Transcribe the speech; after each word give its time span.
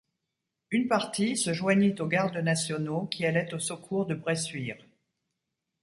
Une 0.71 0.87
partie 0.87 1.37
se 1.37 1.53
joignit 1.53 2.01
aux 2.01 2.07
gardes 2.07 2.37
nationaux 2.37 3.05
qui 3.05 3.23
allaient 3.23 3.53
au 3.53 3.59
secours 3.59 4.07
de 4.07 4.15
Bressuire. 4.15 4.83